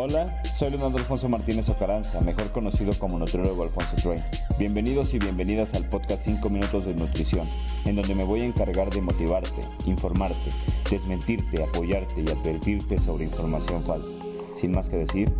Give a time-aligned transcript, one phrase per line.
[0.00, 4.22] Hola, soy Leonardo Alfonso Martínez Ocaranza, mejor conocido como nutriólogo Alfonso Train.
[4.56, 7.48] Bienvenidos y bienvenidas al podcast 5 minutos de nutrición,
[7.84, 10.50] en donde me voy a encargar de motivarte, informarte,
[10.88, 14.12] desmentirte, apoyarte y advertirte sobre información falsa.
[14.56, 15.32] Sin más que decir,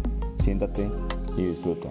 [0.43, 0.91] siéntate
[1.37, 1.91] y disfruta.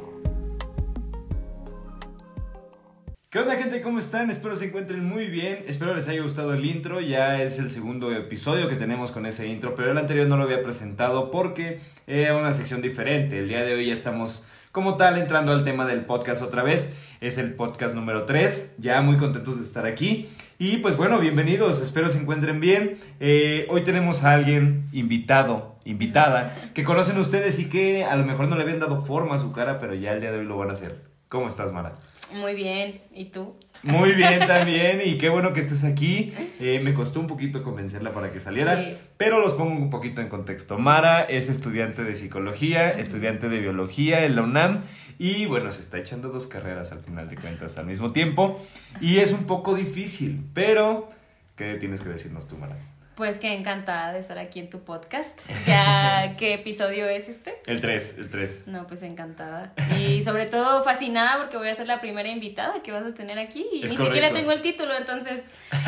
[3.88, 4.30] ¿Cómo están?
[4.30, 5.64] Espero se encuentren muy bien.
[5.66, 7.00] Espero les haya gustado el intro.
[7.00, 10.44] Ya es el segundo episodio que tenemos con ese intro, pero el anterior no lo
[10.44, 13.40] había presentado porque era una sección diferente.
[13.40, 16.96] El día de hoy ya estamos como tal entrando al tema del podcast otra vez.
[17.22, 18.76] Es el podcast número 3.
[18.78, 20.28] Ya muy contentos de estar aquí.
[20.60, 21.82] Y pues bueno, bienvenidos.
[21.82, 22.98] Espero se encuentren bien.
[23.22, 28.50] Eh, hoy tenemos a alguien invitado, invitada, que conocen ustedes y que a lo mejor
[28.50, 30.58] no le habían dado forma a su cara, pero ya el día de hoy lo
[30.58, 31.08] van a hacer.
[31.30, 31.94] ¿Cómo estás, Mara?
[32.36, 33.56] Muy bien, ¿y tú?
[33.84, 36.34] Muy bien también, y qué bueno que estés aquí.
[36.60, 38.98] Eh, me costó un poquito convencerla para que saliera, Sí.
[39.18, 40.78] pero los pongo un poquito en contexto.
[40.78, 44.82] Mara es estudiante de psicología, estudiante de biología en la UNAM,
[45.20, 48.60] y bueno, se está echando dos carreras al final de cuentas al mismo tiempo,
[49.02, 51.08] y es un poco difícil, pero
[51.56, 52.78] ¿qué tienes que decirnos tú, Mara?
[53.18, 55.40] Pues que encantada de estar aquí en tu podcast.
[55.66, 57.56] Ya, ¿qué episodio es este?
[57.66, 58.68] El 3, el 3.
[58.68, 59.74] No, pues encantada.
[60.00, 63.38] Y sobre todo fascinada porque voy a ser la primera invitada que vas a tener
[63.38, 63.66] aquí.
[63.74, 64.06] Y Es ni correcto.
[64.06, 65.46] siquiera tengo el título, entonces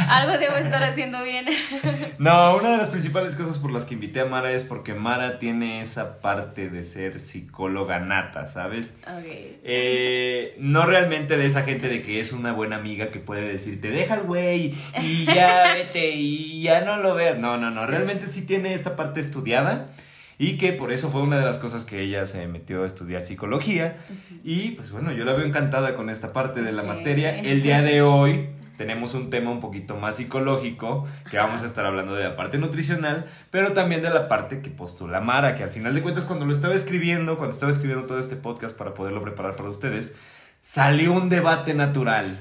[0.09, 1.45] algo debo estar haciendo bien.
[2.17, 5.39] No, una de las principales cosas por las que invité a Mara es porque Mara
[5.39, 8.97] tiene esa parte de ser psicóloga nata, ¿sabes?
[9.07, 9.29] Ok.
[9.63, 13.89] Eh, no realmente de esa gente de que es una buena amiga que puede decirte,
[13.89, 17.37] deja al güey y ya vete y ya no lo veas.
[17.37, 19.89] No, no, no, realmente sí tiene esta parte estudiada
[20.39, 23.23] y que por eso fue una de las cosas que ella se metió a estudiar
[23.23, 23.97] psicología.
[24.43, 26.87] Y pues bueno, yo la veo encantada con esta parte de la Sí.
[26.87, 27.37] materia.
[27.39, 31.85] El día de hoy tenemos un tema un poquito más psicológico, que vamos a estar
[31.85, 35.71] hablando de la parte nutricional, pero también de la parte que postula Mara, que al
[35.71, 39.21] final de cuentas cuando lo estaba escribiendo, cuando estaba escribiendo todo este podcast para poderlo
[39.21, 40.15] preparar para ustedes,
[40.61, 42.37] salió un debate natural,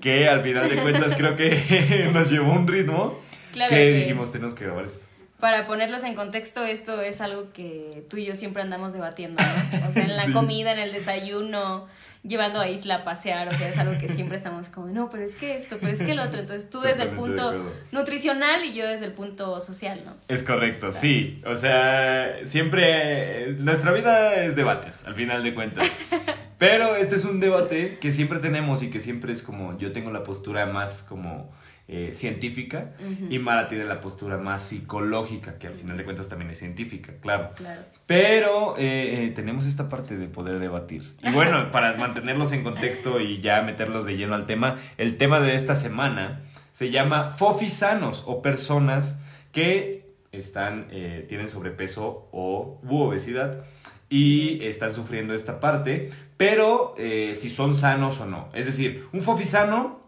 [0.00, 3.18] que al final de cuentas creo que nos llevó un ritmo
[3.54, 5.06] Claro que, que- dijimos tenemos que grabar esto.
[5.40, 9.88] Para ponerlos en contexto, esto es algo que tú y yo siempre andamos debatiendo, ¿no?
[9.88, 10.32] O sea, en la Sí.
[10.32, 11.86] comida, en el desayuno,
[12.22, 15.22] llevando a Isla a pasear, o sea, es algo que siempre estamos como, no, pero
[15.24, 16.40] es que esto, pero es que el otro.
[16.40, 17.52] Entonces tú desde el de punto
[17.92, 20.14] nutricional y yo desde el punto social, ¿no?
[20.28, 21.42] Es correcto, sí.
[21.46, 25.86] O sea, siempre eh, nuestra vida es debates, al final de cuentas.
[26.58, 30.10] Pero este es un debate que siempre tenemos y que siempre es como yo tengo
[30.10, 31.52] la postura más como
[31.86, 32.92] eh, científica
[33.28, 37.12] y Mara tiene la postura más psicológica, que al final de cuentas también es científica,
[37.20, 37.50] claro.
[37.56, 37.82] Claro.
[38.06, 41.14] Pero eh, eh, tenemos esta parte de poder debatir.
[41.22, 45.40] Y bueno, para mantenerlos en contexto y ya meterlos de lleno al tema, el tema
[45.40, 49.20] de esta semana se llama fofisanos o personas
[49.52, 50.88] que están,
[51.28, 53.64] tienen sobrepeso o u obesidad
[54.08, 58.48] y están sufriendo esta parte, pero eh, si son sanos o no.
[58.54, 60.00] Es decir, un fofisano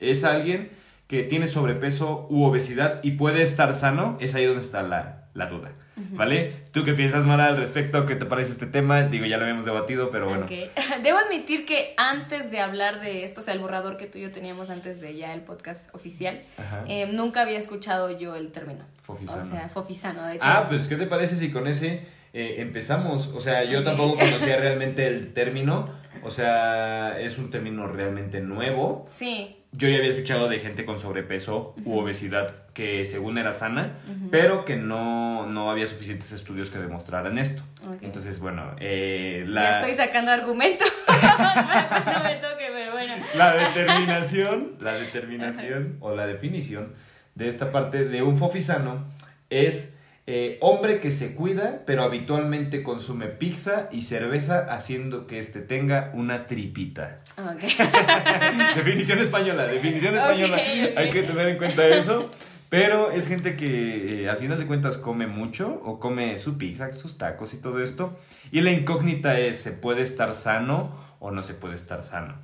[0.00, 0.70] es alguien
[1.06, 5.46] que tiene sobrepeso u obesidad y puede estar sano, es ahí donde está la, la
[5.46, 5.72] duda.
[5.96, 6.56] ¿Vale?
[6.72, 8.04] ¿Tú qué piensas, Mara, al respecto?
[8.04, 9.02] ¿Qué te parece este tema?
[9.02, 10.46] Digo, ya lo habíamos debatido, pero bueno.
[11.02, 14.22] Debo admitir que antes de hablar de esto, o sea, el borrador que tú y
[14.22, 16.40] yo teníamos antes de ya el podcast oficial,
[16.88, 18.84] eh, nunca había escuchado yo el término.
[19.02, 19.42] Fofisano.
[19.42, 20.46] O sea, fofisano, de hecho.
[20.48, 23.28] Ah, pues, ¿qué te parece si con ese eh, empezamos?
[23.28, 25.90] O sea, yo tampoco conocía realmente el término.
[26.22, 29.04] O sea, es un término realmente nuevo.
[29.06, 33.98] Sí, Yo ya había escuchado de gente con sobrepeso u obesidad que según era sana,
[34.30, 37.62] pero que no, no había suficientes estudios que demostraran esto.
[38.00, 40.86] Entonces, bueno, eh, la, ya estoy sacando argumentos.
[41.08, 43.14] no me toque, pero bueno.
[43.34, 46.94] la determinación, la determinación o la definición
[47.34, 49.04] de esta parte de un fofisano
[49.50, 49.93] es
[50.26, 56.10] eh, hombre que se cuida, pero habitualmente consume pizza y cerveza, haciendo que este tenga
[56.14, 57.18] una tripita.
[57.36, 57.62] Ok.
[58.76, 60.56] definición española, definición española.
[60.96, 62.30] Hay que tener en cuenta eso.
[62.70, 66.92] Pero es gente que eh, al final de cuentas come mucho o come su pizza,
[66.92, 68.18] sus tacos y todo esto.
[68.50, 72.34] Y la incógnita es, ¿se puede estar sano o no se puede estar sano?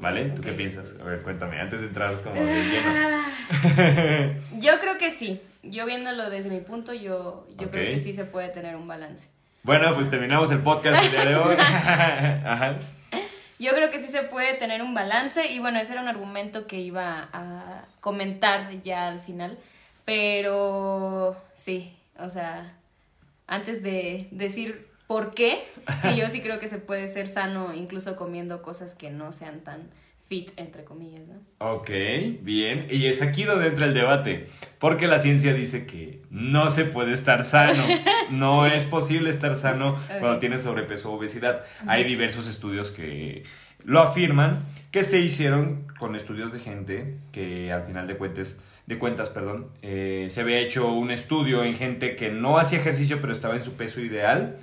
[0.00, 0.30] ¿Vale?
[0.30, 0.98] ¿Tú qué piensas?
[1.02, 4.40] A ver, cuéntame, antes de entrar como de lleno.
[4.62, 5.38] Yo creo que sí.
[5.66, 9.28] Yo viéndolo desde mi punto, yo, yo creo que sí se puede tener un balance.
[9.62, 11.56] Bueno, pues terminamos el podcast del día de hoy.
[11.58, 12.76] Ajá.
[13.58, 16.66] Yo creo que sí se puede tener un balance y bueno, ese era un argumento
[16.66, 19.56] que iba a comentar ya al final,
[20.04, 22.74] pero sí, o sea,
[23.46, 25.62] antes de decir por qué,
[26.02, 29.60] sí, yo sí creo que se puede ser sano incluso comiendo cosas que no sean
[29.60, 29.88] tan
[30.34, 31.34] fit, entre comillas, ¿no?
[31.58, 31.90] Ok,
[32.40, 32.86] bien.
[32.90, 34.46] Y es aquí donde entra el debate.
[34.78, 37.82] Porque la ciencia dice que no se puede estar sano.
[38.30, 41.62] No es posible estar sano cuando tienes sobrepeso o obesidad.
[41.86, 43.44] Hay diversos estudios que
[43.84, 44.60] lo afirman,
[44.90, 49.66] que se hicieron con estudios de gente que al final de cuentas, de cuentas, perdón,
[49.82, 53.62] eh, se había hecho un estudio en gente que no hacía ejercicio pero estaba en
[53.62, 54.56] su peso ideal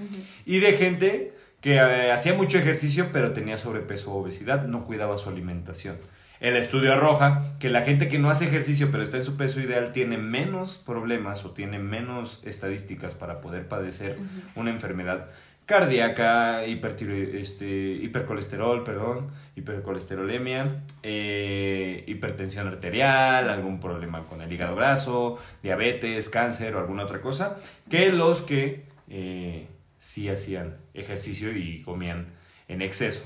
[0.48, 5.18] y de gente que eh, hacía mucho ejercicio pero tenía sobrepeso o obesidad, no cuidaba
[5.18, 5.98] su alimentación.
[6.40, 9.62] El estudio arroja que la gente que no hace ejercicio pero está en su peso
[9.62, 14.18] ideal tiene menos problemas o tiene menos estadísticas para poder padecer
[14.56, 15.28] una enfermedad
[15.68, 26.28] cardíaca, este, hipercolesterol, perdón, hipercolesterolemia, eh, hipertensión arterial, algún problema con el hígado graso, diabetes,
[26.30, 27.58] cáncer o alguna otra cosa,
[27.90, 29.68] que los que eh,
[30.02, 32.26] sí hacían ejercicio y comían
[32.68, 33.24] en exceso.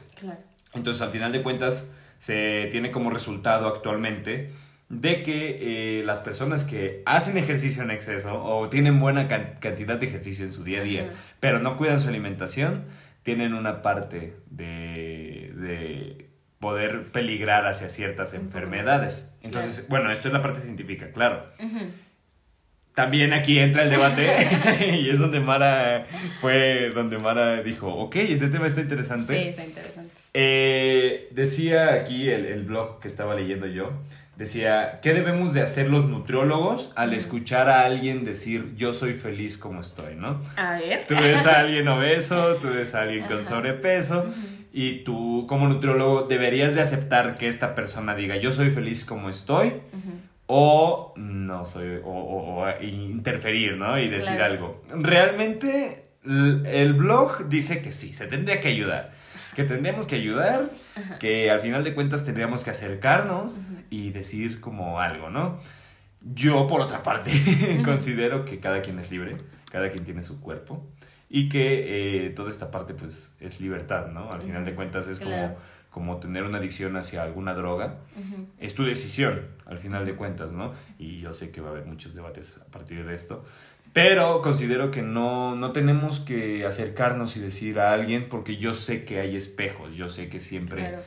[0.73, 4.51] Entonces, al final de cuentas, se tiene como resultado actualmente
[4.89, 10.05] de que eh, las personas que hacen ejercicio en exceso o tienen buena cantidad de
[10.05, 12.83] ejercicio en su día a día, pero no cuidan su alimentación,
[13.23, 16.29] tienen una parte de,
[16.59, 19.37] poder peligrar hacia ciertas enfermedades.
[19.41, 21.45] Entonces, bueno, esto es la parte científica, claro.
[22.95, 24.25] También aquí entra el debate
[24.99, 26.05] y es donde Mara
[26.41, 29.37] fue, donde Mara dijo, ok, este tema está interesante.
[29.37, 30.09] Sí, está interesante.
[30.33, 33.91] Eh, decía aquí el, el blog que estaba leyendo yo,
[34.37, 39.57] decía, ¿qué debemos de hacer los nutriólogos al escuchar a alguien decir yo soy feliz
[39.57, 40.41] como estoy, ¿no?
[40.57, 41.05] A ver.
[41.07, 44.25] Tú ves a alguien obeso, tú ves a alguien con sobrepeso
[44.73, 49.29] y tú como nutriólogo deberías de aceptar que esta persona diga yo soy feliz como
[49.29, 49.73] estoy
[50.47, 53.99] o no soy, o, interferir, ¿no?
[53.99, 54.83] Y decir algo.
[54.89, 59.11] Realmente el blog dice que sí, se tendría que ayudar
[59.55, 60.69] que tendríamos que ayudar,
[61.19, 63.57] que al final de cuentas tendríamos que acercarnos
[63.89, 65.59] y decir como algo, ¿no?
[66.21, 67.31] Yo, por otra parte,
[67.85, 69.37] considero que cada quien es libre,
[69.71, 70.85] cada quien tiene su cuerpo
[71.29, 74.31] y que eh, toda esta parte pues es libertad, ¿no?
[74.31, 75.55] Al final de cuentas es como,
[75.89, 77.97] como tener una adicción hacia alguna droga.
[78.59, 80.73] Es tu decisión, al final de cuentas, ¿no?
[80.99, 83.43] Y yo sé que va a haber muchos debates a partir de esto,
[83.93, 89.05] pero considero que no, no tenemos que acercarnos y decir a alguien porque yo sé
[89.05, 90.99] que hay espejos, yo sé que siempre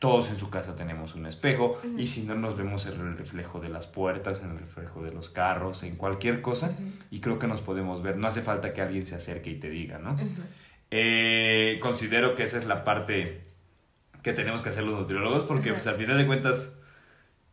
[0.00, 3.60] todos en su casa tenemos un espejo y si no nos vemos en el reflejo
[3.60, 6.74] de las puertas, en el reflejo de los carros, en cualquier cosa
[7.10, 8.16] y creo que nos podemos ver.
[8.16, 10.16] No hace falta que alguien se acerque y te diga, ¿no?
[10.90, 13.42] Eh, considero que esa es la parte
[14.22, 16.78] que tenemos que hacer los nutriólogos porque pues, al final de cuentas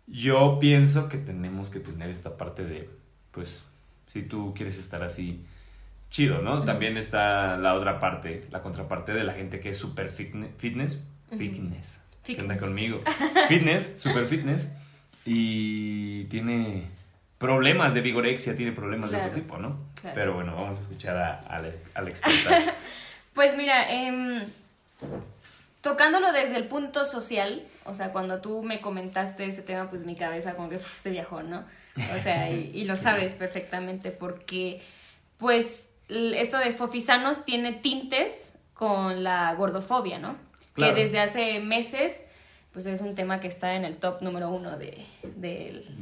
[0.07, 2.89] yo pienso que tenemos que tener esta parte de
[3.31, 3.65] pues
[4.07, 5.45] si tú quieres estar así
[6.09, 6.63] chido, ¿no?
[6.63, 11.03] También está la otra parte, la contraparte de la gente que es super fitness,
[11.37, 13.01] fitness, fitness, que anda conmigo,
[13.47, 14.71] fitness, super fitness,
[15.25, 16.87] y tiene
[17.37, 19.77] problemas de vigorexia, tiene problemas de otro tipo, ¿no?
[20.13, 22.73] Pero bueno, vamos a escuchar a, a, la, experta.
[23.33, 24.45] pues mira, eh,
[25.81, 30.15] tocándolo desde el punto social, o sea, cuando tú me comentaste ese tema, pues mi
[30.15, 31.63] cabeza como que se viajó, ¿no?
[32.15, 34.81] O sea, y, lo sabes perfectamente porque,
[35.37, 40.46] pues, esto de fofisanos tiene tintes con la gordofobia, ¿no?
[40.77, 42.27] Que desde hace meses,
[42.77, 45.03] pues es un tema que está en el top número uno de,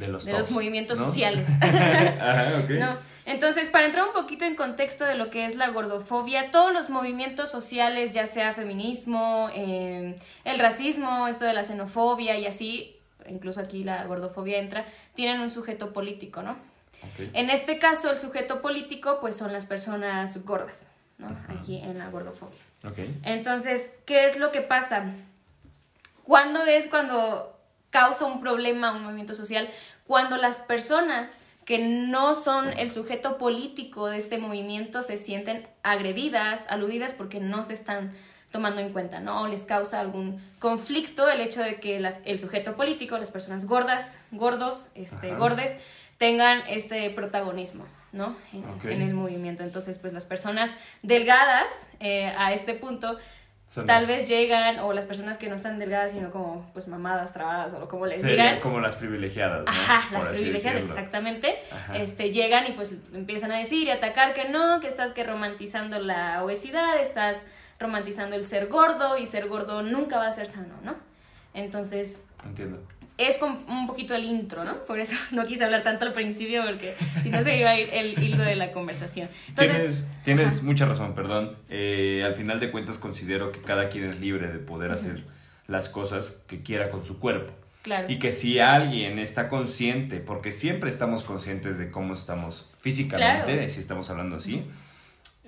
[0.07, 1.47] los, movimientos sociales.
[2.69, 2.97] ¿No?
[3.25, 6.89] Entonces, para entrar un poquito en contexto de lo que es la gordofobia, todos los
[6.89, 12.97] movimientos sociales, ya sea feminismo, eh, el racismo, esto de la xenofobia y así,
[13.29, 16.57] incluso aquí la gordofobia entra, tienen un sujeto político, ¿no?
[17.33, 20.87] En este caso, el sujeto político, pues son las personas gordas,
[21.19, 21.29] ¿no?
[21.47, 22.59] Aquí en la gordofobia.
[23.23, 25.05] Entonces, ¿qué es lo que pasa?
[26.23, 27.57] ¿Cuándo es cuando
[27.89, 29.69] causa un problema un movimiento social?
[30.07, 36.65] Cuando las personas que no son el sujeto político de este movimiento se sienten agredidas,
[36.69, 38.13] aludidas porque no se están
[38.51, 39.41] tomando en cuenta, ¿no?
[39.41, 44.23] O les causa algún conflicto el hecho de que el sujeto político, las personas gordas,
[44.31, 45.75] gordos, este, gordes,
[46.17, 48.35] tengan este protagonismo, ¿no?
[48.83, 49.61] En, el movimiento.
[49.61, 50.71] Entonces, pues las personas
[51.03, 53.19] delgadas eh, a este punto
[53.85, 57.73] tal vez llegan, o las personas que no están delgadas, sino como pues mamadas, trabadas,
[57.73, 58.59] o como les digan.
[58.59, 59.65] como las privilegiadas.
[59.65, 59.71] ¿no?
[59.71, 61.57] Ajá, las privilegiadas, exactamente.
[61.93, 65.99] Este, llegan y pues empiezan a decir y atacar que no, que estás que romantizando
[65.99, 67.43] la obesidad, estás
[67.79, 70.95] romantizando el ser gordo y ser gordo nunca va a ser sano, ¿no?
[71.53, 72.23] Entonces...
[72.45, 72.81] Entiendo.
[73.17, 74.73] Es como un poquito el intro, ¿no?
[74.85, 76.93] Por eso no quise hablar tanto al principio porque
[77.23, 79.29] si no se iba a ir el hilo de la conversación.
[79.47, 81.55] Entonces, tienes, mucha razón, perdón.
[81.69, 85.23] Eh, al final de cuentas considero que cada quien es libre de poder hacer
[85.67, 87.53] las cosas que quiera con su cuerpo.
[87.83, 88.07] Claro.
[88.09, 93.69] Y que si alguien está consciente, porque siempre estamos conscientes de cómo estamos físicamente, Claro.
[93.69, 94.63] si estamos hablando así,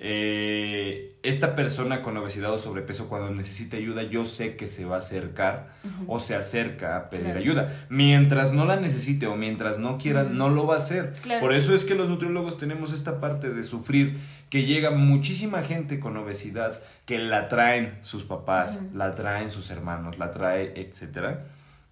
[0.00, 4.96] eh, esta persona con obesidad o sobrepeso cuando necesita ayuda, yo sé que se va
[4.96, 5.70] a acercar
[6.06, 7.40] o se acerca a pedir Claro.
[7.40, 7.86] ayuda.
[7.88, 11.14] Mientras no la necesite o mientras no quiera, no lo va a hacer.
[11.22, 11.40] Claro.
[11.40, 14.18] Por eso es que los nutriólogos tenemos esta parte de sufrir,
[14.50, 20.18] que llega muchísima gente con obesidad que la traen sus papás, la traen sus hermanos,
[20.18, 21.44] la trae, etcétera.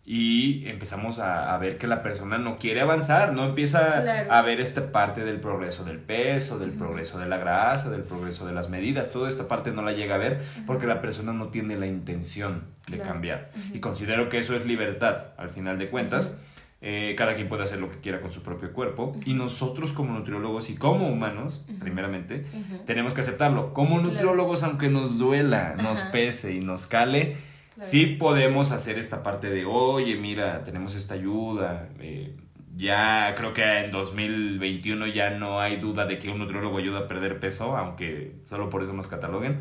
[0.09, 4.33] Y empezamos a, a ver que la persona no quiere avanzar, no empieza Claro.
[4.33, 8.47] a ver esta parte del progreso del peso, del progreso de la grasa, del progreso
[8.47, 11.49] de las medidas, toda esta parte no la llega a ver porque la persona no
[11.49, 13.11] tiene la intención de Claro.
[13.13, 13.51] cambiar.
[13.75, 16.37] Y considero que eso es libertad, al final de cuentas.
[16.83, 20.13] Eh, cada quien puede hacer lo que quiera con su propio cuerpo y nosotros como
[20.13, 22.45] nutriólogos y como humanos, primeramente,
[22.85, 23.73] tenemos que aceptarlo.
[23.75, 24.11] Como Claro.
[24.13, 27.35] nutriólogos, aunque nos duela, nos pese y nos cale,
[27.77, 27.89] Claro.
[27.91, 31.89] sí podemos hacer esta parte de, oye, mira, tenemos esta ayuda.
[32.01, 32.35] eh,
[32.79, 37.07] ya creo que en 2021 ya no hay duda de que un nutriólogo ayuda a
[37.07, 39.59] perder peso, aunque solo por eso nos cataloguen.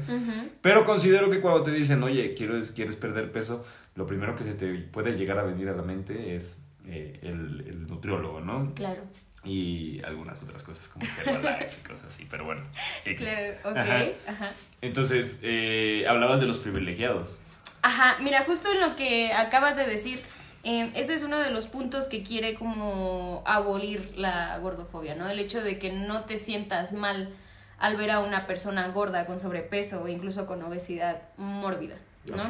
[0.62, 3.64] Pero considero que cuando te dicen, oye, quieres, quieres perder peso,
[3.96, 7.64] lo primero que se te puede llegar a venir a la mente es eh, el,
[7.68, 8.74] el nutriólogo, ¿no?
[8.76, 9.02] Claro.
[9.46, 12.64] Y algunas otras cosas como Herbalife y cosas así, pero bueno.
[13.06, 13.18] X.
[13.30, 13.78] Claro, ok.
[13.78, 14.04] Ajá.
[14.28, 14.52] Ajá.
[14.82, 17.40] Entonces, eh, hablabas de los privilegiados.
[17.86, 20.20] Ajá, mira, justo en lo que acabas de decir,
[20.64, 25.30] eh, ese es uno de los puntos que quiere como abolir la gordofobia, ¿no?
[25.30, 27.30] El hecho de que no te sientas mal
[27.78, 32.46] al ver a una persona gorda con sobrepeso o incluso con obesidad mórbida, ¿no?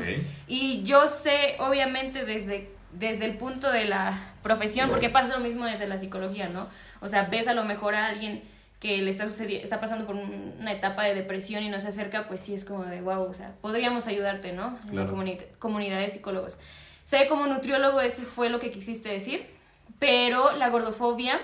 [0.48, 5.66] Y yo sé, obviamente, desde, desde el punto de la profesión, porque pasa lo mismo
[5.66, 6.70] desde la psicología, ¿no?
[7.02, 8.42] O sea, ves a lo mejor a alguien
[8.86, 12.28] que le está está pasando por un- una etapa de depresión y no se acerca,
[12.28, 14.78] pues sí es como de wow, o sea, podríamos ayudarte, ¿no?
[14.90, 16.60] En la comuni- comunidad de psicólogos.
[17.04, 19.46] Sé como nutriólogo, eso fue lo que quisiste decir,
[20.00, 21.42] pero la gordofobia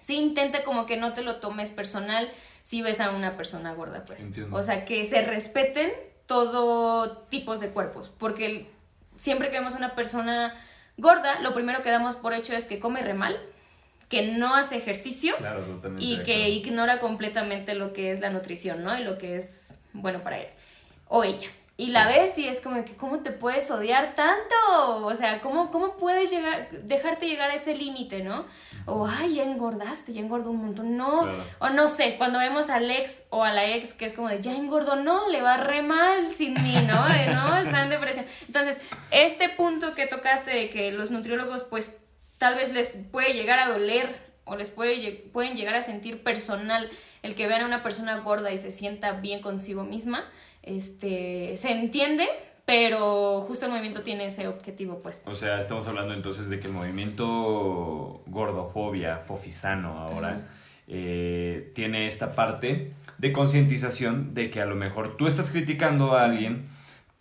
[0.00, 2.30] sí intenta como que no te lo tomes personal
[2.62, 4.20] si ves a una persona gorda, pues.
[4.26, 4.56] Entiendo.
[4.56, 5.90] O sea, que se respeten
[6.26, 8.70] todo tipos de cuerpos, porque
[9.16, 10.54] siempre que vemos a una persona
[10.96, 13.36] gorda, lo primero que damos por hecho es que come re mal,
[14.12, 15.64] que no hace ejercicio Claro,
[15.98, 18.94] y que ignora completamente lo que es la nutrición, ¿no?
[18.98, 20.48] Y lo que es bueno para él
[21.08, 21.48] o ella.
[21.78, 25.06] Y la ves y es como que, ¿cómo te puedes odiar tanto?
[25.06, 28.44] O sea, ¿cómo, cómo puedes llegar, dejarte llegar a ese límite, ¿no?
[28.84, 30.98] O, ay, ya engordaste, ya engordó un montón.
[30.98, 31.44] No, Claro.
[31.60, 34.42] o no sé, cuando vemos al ex o a la ex que es como de,
[34.42, 37.02] ya engordó, no, le va re mal sin mí, ¿no?
[37.32, 38.26] No, está en depresión.
[38.46, 38.78] Entonces,
[39.10, 41.96] este punto que tocaste de que los nutriólogos, pues,
[42.42, 46.90] tal vez les puede llegar a doler o les puede, pueden llegar a sentir personal
[47.22, 50.24] el que vean a una persona gorda y se sienta bien consigo misma,
[50.64, 52.26] este, se entiende,
[52.66, 55.30] pero justo el movimiento tiene ese objetivo puesto.
[55.30, 60.40] O sea, estamos hablando entonces de que el movimiento gordofobia, fofisano ahora,
[60.88, 66.24] eh, tiene esta parte de concientización de que a lo mejor tú estás criticando a
[66.24, 66.66] alguien,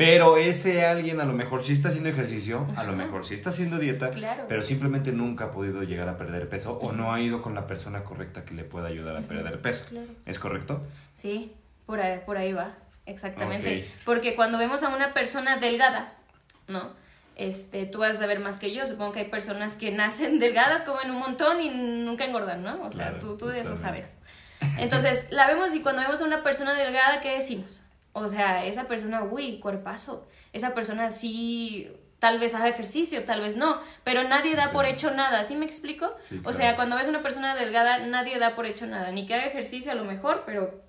[0.06, 3.52] pero ese alguien a lo mejor sí está haciendo ejercicio, a lo mejor sí está
[3.52, 4.46] haciendo dieta, Claro.
[4.50, 7.68] pero simplemente nunca ha podido llegar a perder peso o no ha ido con la
[7.68, 9.86] persona correcta que le pueda ayudar a perder peso.
[9.90, 10.08] Claro.
[10.26, 10.82] ¿Es correcto?
[11.14, 11.54] Sí,
[11.86, 12.74] por ahí, por ahí va,
[13.06, 13.88] exactamente.
[14.06, 16.14] Porque cuando vemos a una persona delgada,
[16.68, 17.00] ¿no?
[17.36, 18.86] Este, tú vas a ver más que yo.
[18.86, 22.84] Supongo que hay personas que nacen delgadas, comen un montón y nunca engordan, ¿no?
[22.84, 24.18] O sea, Claro, tú, tú de eso sabes.
[24.78, 27.84] Entonces, la vemos y cuando vemos a una persona delgada, ¿qué decimos?
[28.14, 30.28] O sea, esa persona, uy, cuerpazo.
[30.54, 31.90] Esa persona sí,
[32.20, 35.66] tal vez haga ejercicio, tal vez no, pero nadie da por hecho nada, ¿sí me
[35.66, 36.12] explico?
[36.22, 39.34] Sí, O sea, cuando ves una persona delgada, nadie da por hecho nada, ni que
[39.36, 40.82] haga ejercicio a lo mejor, pero...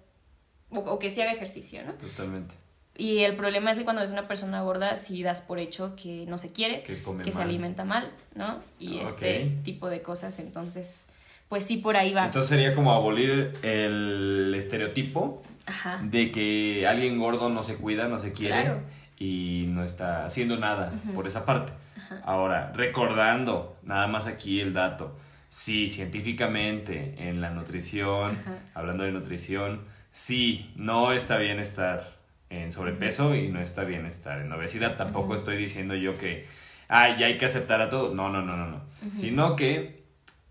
[0.70, 1.92] O, o que sí haga ejercicio, ¿no?
[1.92, 2.54] Totalmente.
[2.96, 5.94] Y el problema es que cuando ves a una persona gorda, sí das por hecho
[5.96, 7.42] que no se quiere, Que come se mal.
[7.48, 8.60] alimenta mal, ¿no?
[8.78, 11.06] Y este tipo de cosas, entonces,
[11.48, 12.26] pues sí, por ahí va.
[12.26, 16.00] Entonces sería como abolir el estereotipo Ajá.
[16.02, 18.80] de que alguien gordo no se cuida, no se quiere Claro.
[19.18, 21.72] y no está haciendo nada por esa parte.
[22.24, 25.16] Ahora, recordando nada más aquí el dato,
[25.48, 28.54] sí, científicamente en la nutrición, Ajá.
[28.74, 29.80] hablando de nutrición,
[30.12, 32.04] sí, no está bien estar
[32.50, 34.96] en sobrepeso y no está bien estar en obesidad.
[34.96, 36.46] Tampoco estoy diciendo yo que,
[36.88, 38.14] ay, ya hay que aceptar a todos.
[38.14, 38.82] No, no, no, no, no.
[39.14, 40.02] Sino que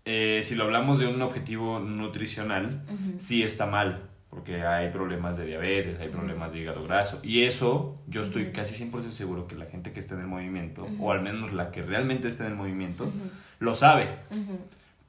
[0.04, 2.82] eh, si lo hablamos de un objetivo nutricional,
[3.18, 8.00] sí está mal, porque hay problemas de diabetes, hay problemas de hígado graso, y eso
[8.06, 11.20] yo estoy casi 100% seguro que la gente que está en el movimiento, o al
[11.20, 13.12] menos la que realmente está en el movimiento,
[13.58, 14.58] lo sabe, Ujú.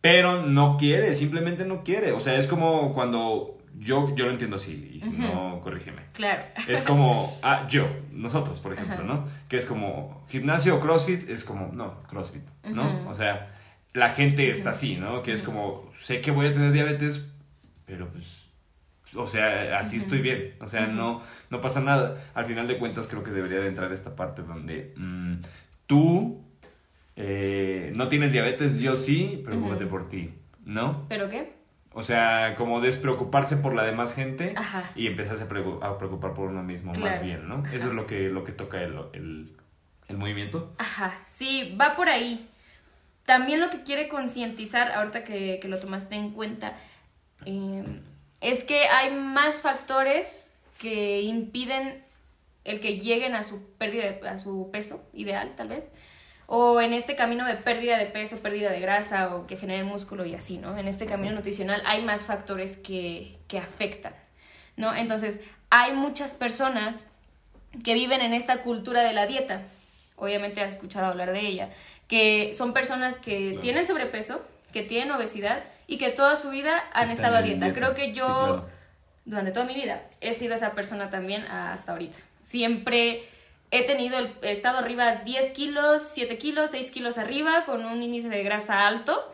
[0.01, 4.58] pero no quiere, simplemente no quiere, o sea, es como cuando yo, yo lo entiendo
[4.58, 6.01] así, y si no, corrígeme.
[6.12, 6.44] Claro.
[6.68, 9.24] Es como, ah, yo, nosotros, por ejemplo, ¿no?
[9.48, 13.10] Que es como, gimnasio o CrossFit, es como, no, CrossFit, ¿no?
[13.10, 13.53] O sea,
[13.94, 15.24] la gente está así, ¿no?
[15.24, 17.32] Que es como, sé que voy a tener diabetes,
[17.86, 18.43] pero pues,
[19.15, 22.17] o sea, así estoy bien, o sea, no, no pasa nada.
[22.34, 25.36] Al final de cuentas creo que debería de entrar esta parte donde mm,
[25.88, 26.43] tú
[27.15, 30.34] eh, no tienes diabetes, yo sí, preocúpate por ti,
[30.65, 31.05] ¿no?
[31.10, 31.53] ¿Pero qué?
[31.96, 34.55] O sea, como despreocuparse por la demás gente
[34.96, 37.63] y empezarse a, preocupar por uno mismo más bien, ¿no?
[37.67, 39.55] Eso es lo que, lo que toca el, el,
[40.08, 40.74] el, movimiento.
[40.79, 42.50] Ajá, sí, va por ahí.
[43.25, 46.75] También lo que quiere concientizar, ahorita que, que, lo tomaste en cuenta,
[47.46, 48.01] em,
[48.44, 52.04] es que hay más factores que impiden
[52.64, 55.94] el que lleguen a su pérdida, a su peso ideal, tal vez
[56.46, 60.26] o en este camino de pérdida de peso, pérdida de grasa o que genere músculo
[60.26, 60.78] y así, ¿no?
[60.78, 64.14] En este camino nutricional hay más factores que, que afectan,
[64.76, 64.96] ¿no?
[64.96, 67.08] Entonces, hay muchas personas
[67.84, 69.64] que viven en esta cultura de la dieta,
[70.16, 71.70] obviamente has escuchado hablar de ella,
[72.08, 77.12] que son personas que tienen sobrepeso, que tienen obesidad y que toda su vida han
[77.12, 77.72] estado a dieta.
[77.72, 78.68] Creo que yo,
[79.26, 82.18] durante toda mi vida, he sido esa persona también hasta ahorita.
[82.42, 83.30] Siempre
[83.70, 88.02] he tenido, el, he estado arriba 10 kilos, 7 kilos, 6 kilos arriba, con un
[88.02, 89.32] índice de grasa alto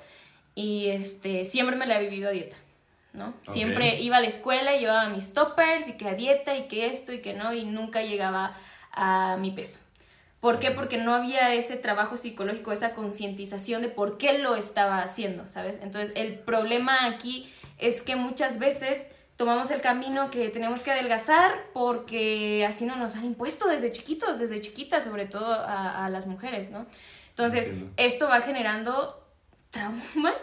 [0.54, 2.58] y este, siempre me la he vivido a dieta,
[3.14, 3.34] ¿no?
[3.54, 6.88] Siempre iba a la escuela y llevaba mis toppers y que a dieta y que
[6.88, 8.54] esto y que no y nunca llegaba
[8.92, 9.80] a mi peso.
[10.40, 10.72] ¿Por qué?
[10.72, 15.80] Porque no había ese trabajo psicológico, esa concientización de por qué lo estaba haciendo, ¿sabes?
[15.84, 21.66] Entonces el problema aquí es que muchas veces tomamos el camino que tenemos que adelgazar
[21.74, 26.72] porque así no nos han impuesto desde chiquitos, desde chiquitas, sobre todo a, las mujeres,
[26.72, 26.86] ¿no?
[27.30, 29.26] Entonces, esto va generando
[29.70, 30.36] traumas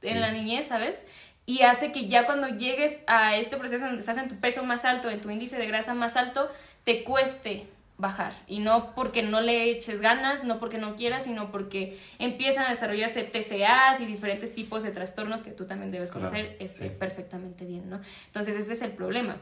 [0.00, 1.04] en la niñez, ¿sabes?
[1.44, 4.84] Y hace que ya cuando llegues a este proceso donde estás en tu peso más
[4.84, 6.50] alto, en tu índice de grasa más alto,
[6.84, 7.66] te cueste
[8.00, 8.32] bajar.
[8.46, 12.70] Y no porque no le eches ganas, no porque no quieras, sino porque empiezan a
[12.70, 17.88] desarrollarse TCAs y diferentes tipos de trastornos que tú también debes conocer este, perfectamente bien,
[17.90, 18.00] ¿no?
[18.26, 19.36] Entonces ese es el problema.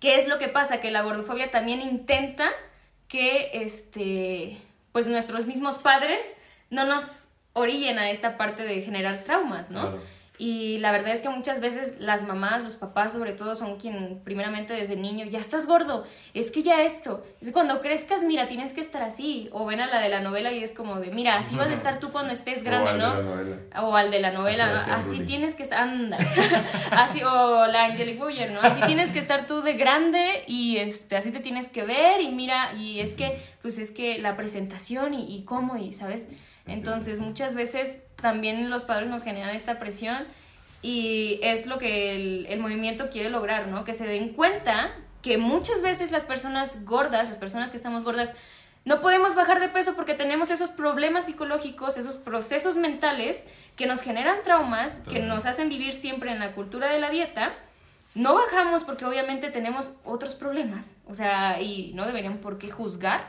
[0.00, 0.80] ¿Qué es lo que pasa?
[0.80, 2.48] Que la gordofobia también intenta
[3.08, 4.58] que este,
[4.92, 6.24] pues nuestros mismos padres
[6.70, 9.98] no nos orillen a esta parte de generar traumas, ¿no?
[10.38, 14.20] Y la verdad es que muchas veces las mamás, los papás sobre todo, son quien
[14.22, 18.72] primeramente desde niño, ya estás gordo, es que ya esto, es cuando crezcas, mira, tienes
[18.72, 19.48] que estar así.
[19.52, 21.74] O ven a la de la novela y es como de, mira, así vas a
[21.74, 23.86] estar tú cuando estés grande, ¿no?
[23.86, 26.18] O al de la novela, así, tienes que estar, anda,
[26.90, 28.60] así, o la Angelic Boyer, ¿no?
[28.60, 32.28] Así tienes que estar tú de grande y este, así te tienes que ver y
[32.28, 36.28] mira, y es que, pues es que la presentación y, y cómo, y sabes,
[36.66, 40.24] entonces muchas veces también los padres nos generan esta presión
[40.82, 43.84] y es lo que el, el, movimiento quiere lograr, ¿no?
[43.84, 48.34] Que se den cuenta que muchas veces las personas gordas, las personas que estamos gordas,
[48.86, 54.00] no podemos bajar de peso porque tenemos esos problemas psicológicos, esos procesos mentales que nos
[54.00, 57.52] generan traumas, que nos hacen vivir siempre en la cultura de la dieta.
[58.14, 63.28] No bajamos porque obviamente tenemos otros problemas, o sea, y no deberían por qué juzgar,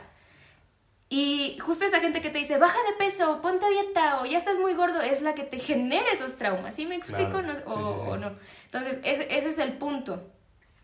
[1.10, 4.36] y justo esa gente que te dice, baja de peso, ponte a dieta o ya
[4.36, 6.74] estás muy gordo, es la que te genera esos traumas.
[6.74, 7.40] ¿Sí me explico?
[7.40, 8.32] No, o, no.
[8.66, 10.22] Entonces, ese, ese es el punto.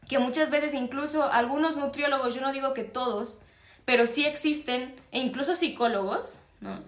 [0.09, 3.43] Que muchas veces incluso algunos nutriólogos, yo no digo que todos,
[3.85, 6.83] pero sí existen, e incluso psicólogos, ¿no?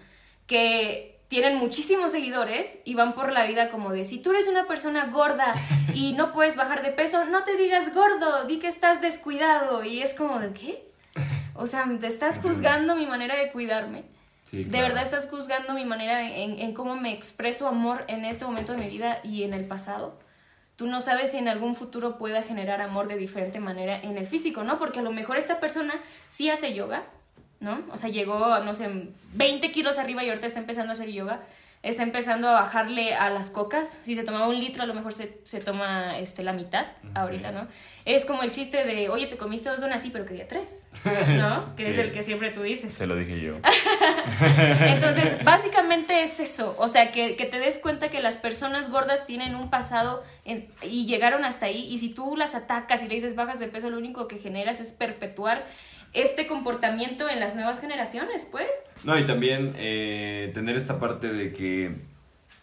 [0.47, 4.65] Que tienen muchísimos seguidores y van por la vida como de, si tú eres una
[4.65, 5.53] persona gorda
[5.93, 9.83] y no puedes bajar de peso, no te digas gordo, di que estás descuidado.
[9.83, 10.87] Y es como, ¿qué?
[11.57, 14.03] O sea, te estás juzgando mi manera de cuidarme.
[14.51, 18.71] De verdad estás juzgando mi manera en, en, cómo me expreso amor en este momento
[18.71, 20.17] de mi vida y en el pasado.
[20.77, 24.25] Tú no sabes si en algún futuro pueda generar amor de diferente manera en el
[24.25, 24.79] físico, ¿no?
[24.79, 25.95] Porque a lo mejor esta persona
[26.29, 27.03] sí hace yoga,
[27.59, 27.83] ¿no?
[27.91, 28.89] O sea, llegó, no sé,
[29.33, 31.41] 20 kilos arriba y ahorita está empezando a hacer yoga
[31.87, 33.99] está empezando a bajarle a las cocas.
[34.03, 37.51] Si se tomaba un litro, a lo mejor se, se toma este, la mitad ahorita,
[37.51, 37.67] ¿no?
[38.05, 40.89] Es como el chiste de, oye, te comiste dos donas, sí, pero quería tres,
[41.37, 41.75] ¿no?
[41.77, 42.93] que es el que siempre tú dices.
[42.93, 43.55] Se lo dije yo.
[44.81, 46.75] Entonces, básicamente es eso.
[46.77, 50.23] O sea, que, que, te des cuenta que las personas gordas tienen un pasado
[50.81, 51.87] y llegaron hasta ahí.
[51.89, 54.79] Y si tú las atacas y le dices bajas de peso, lo único que generas
[54.79, 55.65] es perpetuar
[56.13, 58.69] este comportamiento en las nuevas generaciones, pues.
[59.03, 61.95] No, y también eh, tener esta parte de que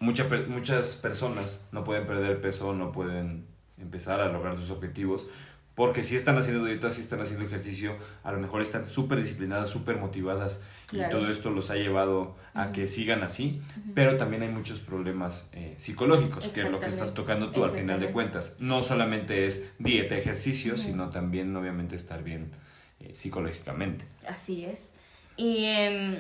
[0.00, 3.46] mucha, muchas personas no pueden perder peso, no pueden
[3.78, 5.28] empezar a lograr sus objetivos
[5.74, 9.68] porque si están haciendo dieta, si están haciendo ejercicio, a lo mejor están súper disciplinadas,
[9.68, 13.61] súper motivadas y todo esto los ha llevado a que sigan así,
[13.94, 17.70] pero también hay muchos problemas eh, psicológicos, que es lo que estás tocando tú al
[17.70, 18.54] final de cuentas.
[18.61, 22.52] No solamente es dieta, ejercicio, sino también obviamente estar bien
[23.00, 24.04] eh, psicológicamente.
[24.26, 24.94] Así es.
[25.37, 26.16] Y em,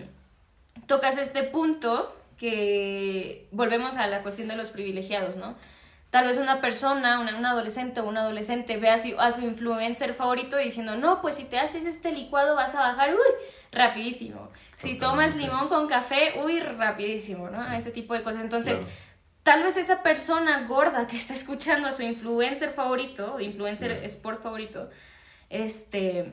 [0.86, 5.54] tocas este punto que volvemos a la cuestión de los privilegiados, ¿no?
[6.10, 10.14] Tal vez una persona, una, adolescente o un adolescente ve a su, a su influencer
[10.14, 14.48] favorito diciendo, no, pues si te haces este licuado vas a bajar, uy, rapidísimo.
[14.76, 17.72] Si tomas limón con café, uy, rapidísimo, ¿no?
[17.72, 18.42] Ese tipo de cosas.
[18.42, 18.82] Entonces,
[19.42, 24.90] tal vez esa persona gorda que está escuchando a su influencer favorito, influencer sport favorito,
[25.50, 26.32] este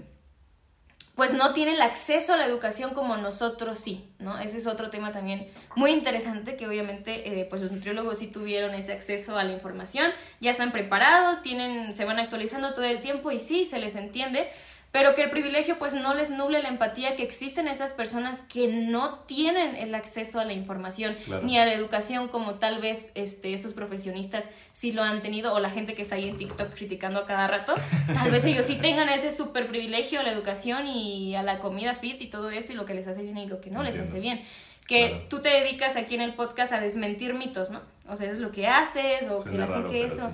[1.16, 4.40] pues no tiene el acceso a la educación como nosotros sí, ¿no?
[4.40, 8.74] Ese es otro tema también muy interesante que obviamente eh, pues los nutriólogos sí tuvieron
[8.74, 13.32] ese acceso a la información, ya están preparados, tienen, se van actualizando todo el tiempo
[13.32, 14.50] y sí, se les entiende,
[14.92, 18.68] pero que el privilegio pues no les nuble la empatía que existen esas personas que
[18.68, 23.54] no tienen el acceso a la información ni a la educación como tal vez este,
[23.54, 27.22] estos profesionistas sí lo han tenido o la gente que está ahí en TikTok criticando
[27.22, 27.74] a cada rato,
[28.14, 31.96] tal vez ellos sí tengan ese súper privilegio a la educación y a la comida
[31.96, 34.00] fit y todo esto y lo que les hace bien y lo que no les
[34.00, 34.42] hace bien.
[34.88, 37.82] Que tú te dedicas aquí en el podcast a desmentir mitos, ¿no?
[38.10, 40.32] O sea, es lo que haces o que la gente eso.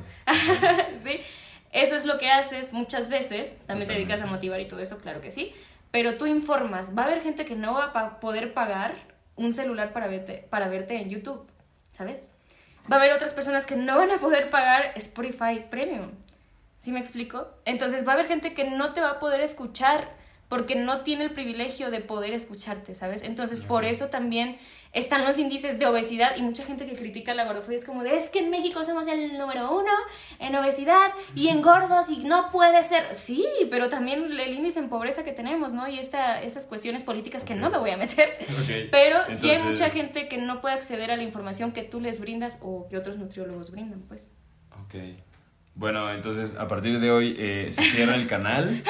[1.06, 1.20] ¿Sí?
[1.72, 5.00] Eso es lo que haces muchas veces, también te dedicas a motivar y todo eso,
[5.00, 5.54] claro que sí,
[5.92, 8.96] pero tú informas, va a haber gente que no va a poder pagar
[9.36, 11.48] un celular para verte, para verte en YouTube,
[11.92, 12.34] ¿sabes?
[12.92, 16.12] Va a haber otras personas que no van a poder pagar Spotify Premium.
[16.80, 17.48] ¿Sí me explico?
[17.66, 20.10] Entonces va a haber gente que no te va a poder escuchar
[20.50, 23.24] porque no tiene el privilegio de poder escucharte, ¿sabes?
[23.24, 24.58] Entonces, por eso también
[24.94, 28.16] están los índices de obesidad y mucha gente que critica la gordofobia es como de,
[28.16, 29.92] es que en México somos el número uno
[30.40, 33.14] en obesidad y en gordos y no puede ser.
[33.14, 35.88] Sí, pero también el índice en pobreza que tenemos, ¿no?
[35.88, 38.30] Y esta, estas cuestiones políticas que no me voy a meter.
[38.92, 42.22] Pero sí hay mucha gente que no puede acceder a la información que tú les
[42.22, 44.32] brindas o que otros nutriólogos brindan, pues.
[44.84, 44.96] Ok.
[45.78, 48.82] Bueno, entonces a partir de hoy eh, se cierra el canal,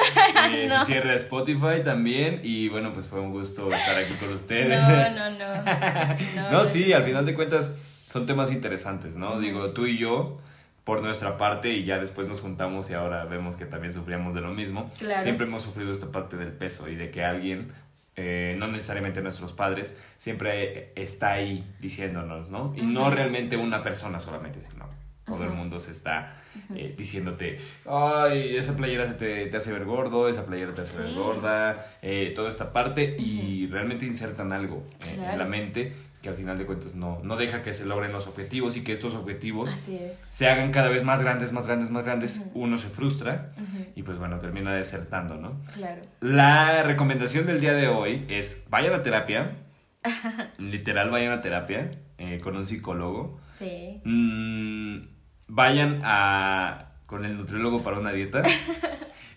[0.52, 4.82] eh, se cierra Spotify también y bueno, pues fue un gusto estar aquí con ustedes.
[4.82, 6.50] No, no, no.
[6.50, 7.74] No, sí, al final de cuentas
[8.06, 9.38] son temas interesantes, ¿no?
[9.38, 10.40] Digo, tú y yo,
[10.84, 14.40] por nuestra parte, y ya después nos juntamos y ahora vemos que también sufríamos de
[14.40, 17.70] lo mismo, siempre hemos sufrido esta parte del peso y de que alguien
[18.16, 22.72] eh, no necesariamente nuestros padres, siempre está ahí diciéndonos, ¿no?
[22.74, 24.88] Y no realmente una persona solamente, sino
[25.28, 26.34] todo el mundo se está
[26.74, 31.14] eh, diciéndote, ay, esa playera se te, hace ver gordo, esa playera te hace ver
[31.14, 36.34] gorda, eh, toda esta parte y realmente insertan algo eh, en la mente que al
[36.34, 39.70] final de cuentas no, no deja que se logren los objetivos y que estos objetivos
[39.70, 42.50] se hagan cada vez más grandes, más grandes, más grandes.
[42.54, 43.50] Uno se frustra
[43.94, 45.60] y pues bueno, termina desertando, ¿no?
[45.74, 46.02] Claro.
[46.20, 49.58] La recomendación del día de hoy es, vayan a terapia,
[50.58, 51.92] literal vayan a terapia
[52.42, 53.40] con un psicólogo.
[53.50, 54.00] Sí.
[54.04, 55.17] Mm,
[55.48, 58.42] vayan a con el nutriólogo para una dieta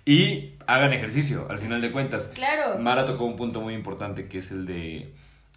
[0.06, 2.32] y hagan ejercicio, al final de cuentas.
[2.36, 2.78] Claro.
[2.80, 5.14] Mara tocó un punto muy importante que es el de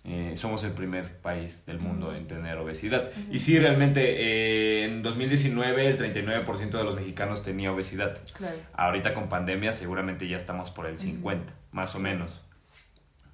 [0.06, 3.10] eh, somos el primer país del mundo en tener obesidad.
[3.30, 8.18] Y sí, realmente eh, en 2019 el 39% de los mexicanos tenía obesidad.
[8.36, 8.56] Claro.
[8.74, 12.42] Ahorita con pandemia seguramente ya estamos por el 50, más o menos.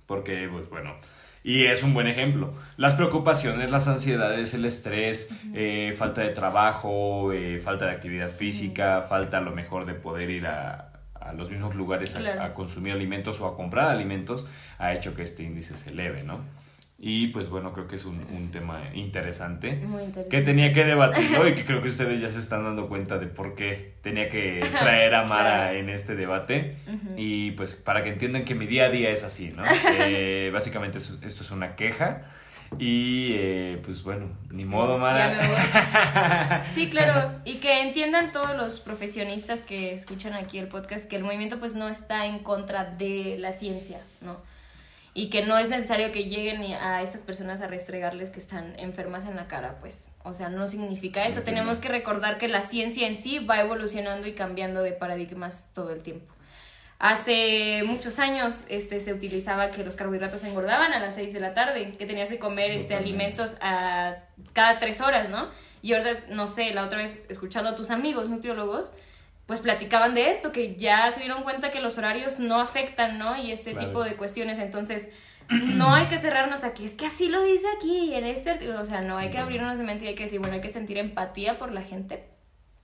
[0.06, 0.94] Porque, pues bueno,
[1.42, 2.54] y es un buen ejemplo.
[2.76, 9.06] Las preocupaciones, las ansiedades, el estrés, eh, falta de trabajo, eh, falta de actividad física,
[9.08, 13.40] falta a lo mejor de poder ir a, a los mismos lugares a, consumir alimentos
[13.40, 14.46] o a comprar alimentos,
[14.78, 16.40] ha hecho que este índice se eleve, ¿no?
[17.02, 19.80] Y pues bueno, creo que es un, un tema interesante,
[20.28, 23.26] que tenía que debatir y que creo que ustedes ya se están dando cuenta de
[23.26, 26.76] por qué tenía que traer a Mara en este debate.
[27.16, 29.62] Y pues para que entiendan que mi día a día es así, ¿no?
[30.02, 32.22] Eh, básicamente esto, es una queja.
[32.78, 36.66] Y eh, pues bueno, ni modo, Mara.
[36.74, 37.40] sí, claro.
[37.46, 41.74] Y que entiendan todos los profesionistas que escuchan aquí el podcast que el movimiento pues
[41.74, 44.49] no está en contra de la ciencia, ¿no?
[45.12, 49.26] Y que no es necesario que lleguen a estas personas a restregarles que están enfermas
[49.26, 51.42] en la cara, pues, o sea, no significa eso.
[51.42, 55.90] Tenemos que recordar que la ciencia en sí va evolucionando y cambiando de paradigmas todo
[55.90, 56.32] el tiempo.
[57.00, 61.54] Hace muchos años este, se utilizaba que los carbohidratos engordaban a las 6 de la
[61.54, 64.16] tarde, que tenías que comer este, alimentos a
[64.52, 65.48] cada 3 horas, ¿no?
[65.80, 68.92] Y ahora, no sé, la otra vez escuchando a tus amigos nutriólogos,
[69.50, 73.36] pues platicaban de esto, que ya se dieron cuenta que los horarios no afectan, ¿no?
[73.36, 74.60] Y ese tipo de cuestiones.
[74.60, 75.10] Entonces,
[75.48, 79.00] no hay que cerrarnos aquí, es que así lo dice aquí, en este O sea,
[79.00, 81.58] no hay que abrirnos de mente y hay que decir, bueno, hay que sentir empatía
[81.58, 82.28] por la gente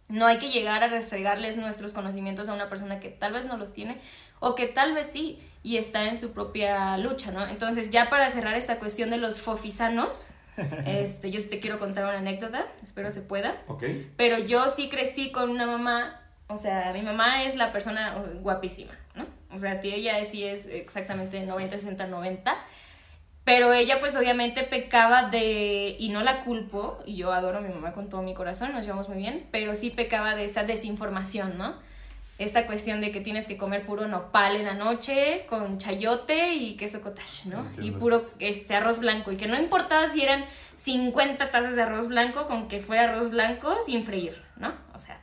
[0.09, 3.57] No hay que llegar a restregarles nuestros conocimientos a una persona que tal vez no
[3.57, 4.01] los tiene
[4.41, 7.47] o que tal vez sí y está en su propia lucha, ¿no?
[7.47, 10.35] Entonces, ya para cerrar esta cuestión de los fofisanos,
[10.85, 13.55] este, yo te quiero contar una anécdota, espero se pueda.
[13.69, 13.85] Ok.
[14.17, 18.93] Pero yo sí crecí con una mamá, o sea, mi mamá es la persona guapísima,
[19.15, 19.27] ¿no?
[19.53, 22.57] O sea, ella sí es exactamente 90, 60, 90.
[23.47, 27.73] Pero ella pues obviamente pecaba de, y no la culpo, y yo adoro a mi
[27.73, 31.57] mamá con todo mi corazón, nos llevamos muy bien, pero sí pecaba de esta desinformación,
[31.57, 31.77] ¿no?
[32.39, 36.77] Esta cuestión de que tienes que comer puro nopal en la noche, con chayote y
[36.77, 37.65] queso cottage, ¿no?
[37.81, 42.09] Y puro este, arroz blanco, y que no importaba si eran 50 tazas de arroz
[42.09, 44.75] blanco, con que fuera arroz blanco sin freír, ¿no?
[44.93, 45.21] O sea,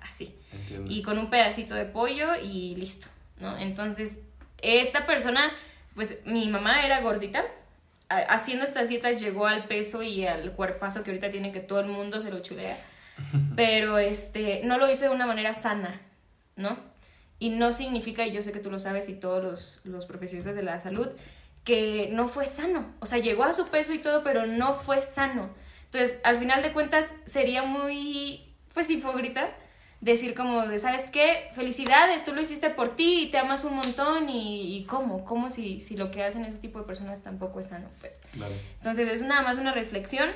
[0.54, 0.82] así.
[0.88, 3.08] Y con un pedacito de pollo y listo,
[3.40, 3.58] ¿no?
[3.58, 4.20] Entonces,
[4.62, 5.52] esta persona,
[5.96, 7.44] pues mi mamá era gordita,
[8.10, 11.88] haciendo estas dietas llegó al peso y al cuerpazo que ahorita tiene que todo el
[11.88, 12.78] mundo se lo chulea.
[13.56, 16.02] Pero este, no lo hizo de una manera sana,
[16.56, 16.78] ¿no?
[17.40, 20.56] Y no significa, y yo sé que tú lo sabes y todos los, los profesionistas
[20.56, 21.10] de la salud,
[21.64, 22.94] que no fue sano.
[23.00, 25.50] O sea, llegó a su peso y todo, pero no fue sano.
[25.86, 29.50] Entonces, al final de cuentas, sería muy, pues, hipócrita
[30.04, 31.50] decir como de, ¿sabes qué?
[31.56, 35.24] Felicidades, tú lo hiciste por ti y te amas un montón y, y ¿cómo?
[35.24, 37.88] ¿Cómo si, si lo que hacen ese tipo de personas tampoco es sano?
[38.02, 38.22] Pues.
[38.34, 38.54] Claro.
[38.80, 40.30] Entonces es nada más una reflexión.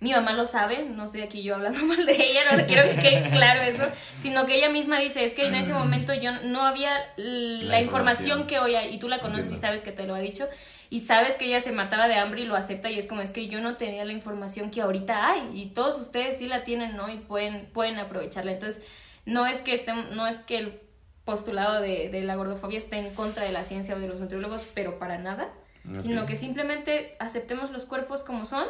[0.00, 3.00] Mi mamá lo sabe, no estoy aquí yo hablando mal de ella, no quiero que
[3.00, 3.88] quede claro eso,
[4.20, 8.40] sino que ella misma dice, es que en ese momento yo no había la, información.
[8.40, 8.46] información.
[8.46, 9.66] que hoy hay, y tú la conoces y Entiendo.
[9.68, 10.48] sabes que te lo ha dicho,
[10.92, 13.30] y sabes que ella se mataba de hambre y lo acepta y es como es
[13.30, 16.98] que yo no tenía la información que ahorita hay y todos ustedes sí la tienen,
[16.98, 17.08] ¿no?
[17.08, 18.52] Y pueden, pueden aprovecharla.
[18.52, 18.84] Entonces,
[19.24, 20.80] no es que estén, no es que el
[21.24, 24.66] postulado de, de la gordofobia esté en contra de la ciencia o de los nutriólogos,
[24.74, 25.48] pero para nada,
[25.90, 26.00] Ok.
[26.00, 28.66] sino que simplemente aceptemos los cuerpos como son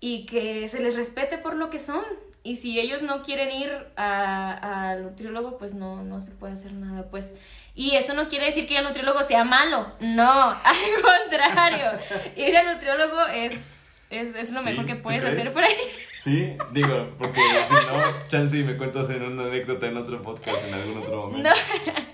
[0.00, 2.04] y que se les respete por lo que son.
[2.44, 7.08] Y si ellos no quieren ir al nutriólogo, pues no, no se puede hacer nada,
[7.10, 7.36] pues.
[7.74, 10.30] Y eso no quiere decir que el nutriólogo sea malo, no,
[10.64, 11.92] al contrario.
[12.36, 13.70] Ir al nutriólogo es,
[14.10, 15.74] es, es lo Sí, mejor que ¿tú puedes hacer por ahí.
[16.20, 20.62] Sí, digo, porque si no, chance y me cuentas en una anécdota en otro podcast
[20.64, 21.48] en algún otro momento.
[21.48, 21.54] No.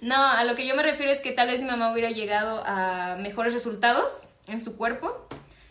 [0.00, 2.62] No, a lo que yo me refiero es que tal vez mi mamá hubiera llegado
[2.66, 5.26] a mejores resultados en su cuerpo,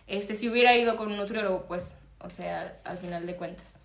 [0.07, 3.79] este, si hubiera ido con un nutriólogo, pues, o sea, al final de cuentas.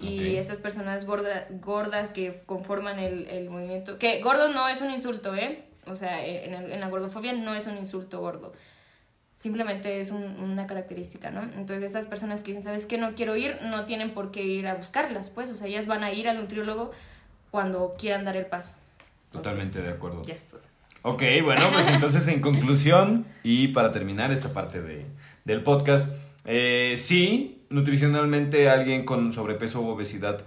[0.00, 0.38] Y Ok.
[0.38, 5.34] esas personas gorda- gordas que conforman el, el movimiento, que gordo no es un insulto,
[5.34, 5.64] ¿eh?
[5.86, 8.52] O sea, en, el- en la gordofobia no es un insulto gordo.
[9.36, 11.42] Simplemente es un- una característica, ¿no?
[11.42, 12.98] Entonces, estas personas que dicen, ¿sabes qué?
[12.98, 15.50] No quiero ir, no tienen por qué ir a buscarlas, pues.
[15.50, 16.90] O sea, ellas van a ir al nutriólogo
[17.50, 18.76] cuando quieran dar el paso.
[19.32, 20.22] Totalmente Entonces, de acuerdo.
[20.24, 20.60] Ya estoy.
[21.02, 25.06] Ok, bueno, pues entonces en conclusión y para terminar esta parte de,
[25.44, 26.12] del podcast,
[26.44, 30.42] eh, sí, nutricionalmente alguien con sobrepeso u obesidad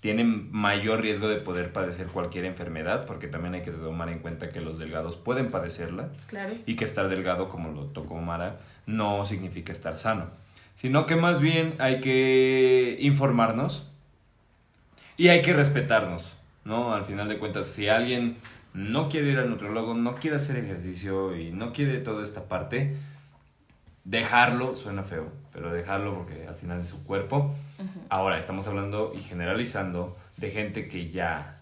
[0.00, 4.50] tiene mayor riesgo de poder padecer cualquier enfermedad, porque también hay que tomar en cuenta
[4.50, 6.52] que los delgados pueden padecerla Claro.
[6.66, 8.56] y que estar delgado, como lo tocó Mara,
[8.86, 10.26] no significa estar sano,
[10.74, 13.88] sino que más bien hay que informarnos
[15.16, 16.32] y hay que respetarnos,
[16.64, 16.94] ¿no?
[16.94, 18.38] Al final de cuentas, si alguien
[18.74, 22.96] no quiere ir al nutriólogo, no quiere hacer ejercicio y no quiere toda esta parte,
[24.04, 27.54] dejarlo, suena feo, pero dejarlo porque al final es su cuerpo.
[28.08, 31.58] Ahora, estamos hablando y generalizando de gente que ya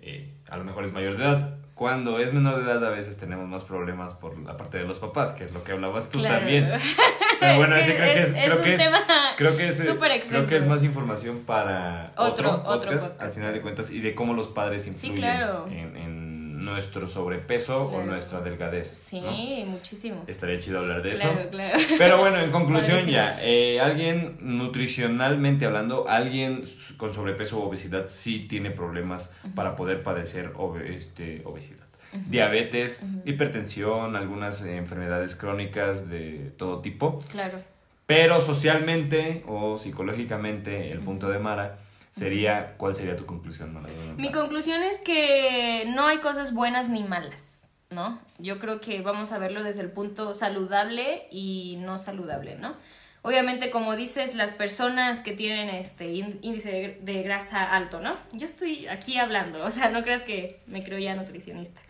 [0.00, 1.56] eh, a lo mejor es mayor de edad.
[1.74, 4.98] Cuando es menor de edad a veces tenemos más problemas por la parte de los
[4.98, 6.36] papás, que es lo que hablabas tú Claro.
[6.38, 6.68] también.
[7.40, 8.98] Pero bueno, Es ese creo que es- creo que es, tema
[9.36, 9.96] creo que es, eh,
[10.28, 14.00] creo que es más información para Otro- otro, otro podcast, al final de cuentas, y
[14.00, 15.66] de cómo los padres Sí, influyen claro.
[15.68, 16.21] en, en
[16.64, 18.88] nuestro sobrepeso o nuestra delgadez.
[18.88, 19.30] Sí, ¿no?
[19.70, 20.24] muchísimo.
[20.26, 21.30] Estaría chido hablar de eso.
[21.32, 21.78] Claro, claro.
[21.98, 26.62] Pero bueno, en conclusión ya, eh, alguien nutricionalmente hablando, alguien
[26.96, 31.86] con sobrepeso o obesidad sí tiene problemas para poder padecer obe- este, obesidad.
[32.28, 37.18] Diabetes, hipertensión, algunas enfermedades crónicas de todo tipo.
[37.30, 37.58] Claro.
[38.04, 41.78] Pero socialmente o psicológicamente, el punto de Mara
[42.12, 43.88] sería, ¿cuál sería tu conclusión, Mara?
[44.16, 48.20] Mi conclusión es que no hay cosas buenas ni malas, ¿no?
[48.38, 52.76] Yo creo que vamos a verlo desde el punto saludable y no saludable, ¿no?
[53.22, 58.16] Obviamente, como dices, las personas que tienen este ín- índice de grasa alto, ¿no?
[58.32, 61.80] Yo estoy aquí hablando, o sea, no creas que me creo ya nutricionista.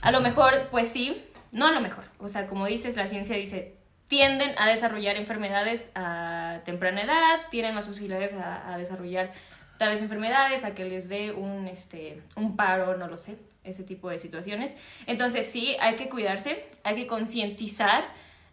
[0.00, 2.04] A lo mejor, pues sí, no a lo mejor.
[2.18, 3.75] O sea, como dices, la ciencia dice,
[4.08, 9.32] tienden a desarrollar enfermedades a temprana edad, tienen más posibilidades a, a desarrollar
[9.78, 14.08] tales enfermedades, a que les dé un, este, un paro, no lo sé, ese tipo
[14.08, 14.76] de situaciones.
[15.06, 18.04] Entonces sí, hay que cuidarse, hay que concientizar,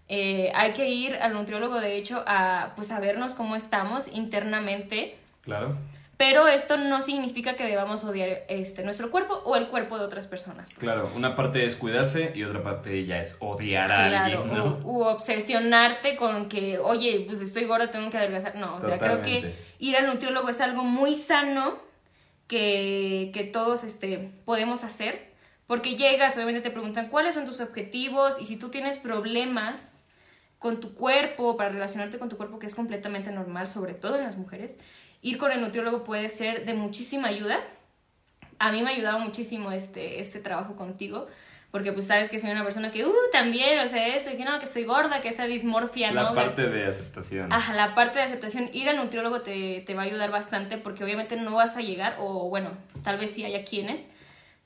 [0.10, 3.00] eh, hay que ir al nutriólogo, de hecho, a, pues, a
[3.38, 5.78] cómo estamos internamente Claro.
[6.26, 10.26] Pero esto no significa que debamos odiar este, nuestro cuerpo o el cuerpo de otras
[10.26, 10.70] personas.
[10.70, 10.80] pues.
[10.80, 14.80] Claro, una parte es cuidarse y otra parte ya es odiar a Claro, alguien, ¿no?
[14.86, 18.56] u, u obsesionarte con que, oye, pues estoy gorda, tengo que adelgazar.
[18.56, 19.56] No, o sea, creo que Totalmente.
[19.80, 21.78] ir al nutriólogo es algo muy sano
[22.48, 25.34] que, que todos este, podemos hacer.
[25.68, 30.06] Porque llegas, obviamente te preguntan cuáles son tus objetivos y si tú tienes problemas
[30.58, 34.24] con tu cuerpo, para relacionarte con tu cuerpo, que es completamente normal, sobre todo en
[34.24, 34.80] las mujeres,
[35.24, 37.60] ir con el nutriólogo puede ser de muchísima ayuda.
[38.60, 41.28] A mí me ha ayudado muchísimo este, este trabajo contigo,
[41.72, 44.60] porque pues sabes que soy una persona que, uh, también, o sea, eso, que no,
[44.60, 46.36] que estoy gorda, que esa dismorfia, La ¿no?
[46.36, 47.52] parte de aceptación.
[47.52, 51.04] Ajá, la parte de aceptación, ir al nutriólogo te, te va a ayudar bastante porque
[51.04, 52.70] obviamente no vas a llegar, o bueno,
[53.04, 54.12] tal vez sí haya quienes,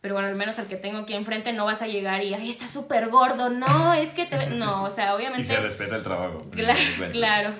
[0.01, 2.49] pero bueno, al menos al que tengo aquí enfrente no vas a llegar y, ay,
[2.49, 4.37] está súper gordo, no, es que te...
[4.37, 4.47] ve-".
[4.47, 5.43] No, o sea, y obviamente...
[5.43, 6.45] se respeta el trabajo.
[6.51, 7.11] Claro, Bueno.
[7.13, 7.53] claro.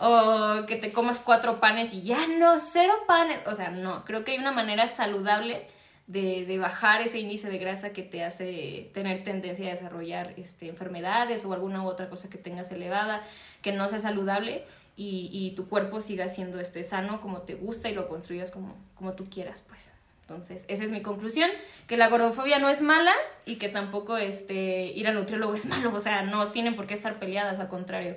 [0.00, 3.38] O que te comas cuatro panes y ya no, cero panes.
[3.46, 5.66] O sea, no, creo que hay una manera saludable
[6.06, 10.68] de, de bajar ese índice de grasa que te hace tener tendencia a desarrollar este,
[10.68, 13.22] enfermedades o alguna u otra cosa que tengas elevada,
[13.62, 14.64] que no sea saludable
[14.96, 18.74] y, y tu cuerpo siga siendo este, sano como te gusta y lo construyas como,
[18.96, 19.94] como tú quieras, pues.
[20.26, 21.50] Entonces, esa es mi conclusión,
[21.86, 23.12] que la gordofobia no es mala
[23.44, 26.94] y que tampoco este, ir al nutriólogo es malo, o sea, no tienen por qué
[26.94, 28.16] estar peleadas, al contrario,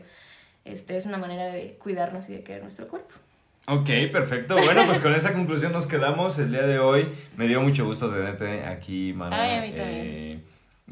[0.63, 3.13] este, es una manera de cuidarnos y de querer nuestro cuerpo.
[3.69, 4.55] Ok, perfecto.
[4.55, 7.09] Bueno, pues con esa conclusión nos quedamos el día de hoy.
[7.35, 9.41] Me dio mucho gusto tenerte aquí, Mana.
[9.41, 10.05] Ay, a mí también.
[10.05, 10.39] Eh,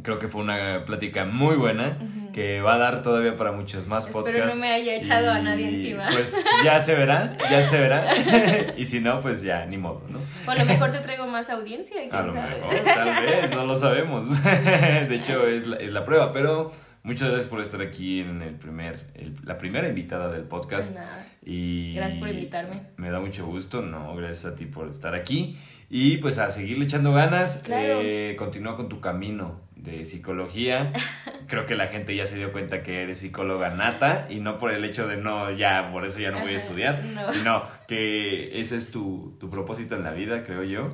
[0.03, 1.97] creo que fue una plática muy buena
[2.34, 4.55] que va a dar todavía para muchos más Espero podcasts.
[4.55, 6.08] no me haya echado a nadie encima.
[6.12, 8.05] Pues ya se verá, ya se verá.
[8.77, 10.19] y si no, pues ya, ni modo, ¿no?
[10.47, 12.55] O a lo mejor te traigo más audiencia, A lo sabe.
[12.58, 14.25] mejor, tal vez, no lo sabemos.
[14.43, 16.71] De hecho, es la, es la prueba, pero
[17.03, 20.91] muchas gracias por estar aquí en el primer, el- la primera invitada del podcast.
[20.91, 21.27] Pues nada.
[21.47, 22.81] Y Gracias por invitarme.
[22.97, 25.55] Me da mucho gusto, no, gracias a ti por estar aquí.
[25.89, 28.00] Y pues a seguirle echando ganas, Claro.
[28.02, 30.91] eh, continúa con tu camino de psicología.
[31.48, 34.71] Creo que la gente ya se dio cuenta que eres psicóloga nata y no por
[34.71, 37.32] el hecho de no, ya, por eso ya no voy a estudiar, no.
[37.32, 40.89] sino que ese es tu, tu propósito en la vida, creo yo,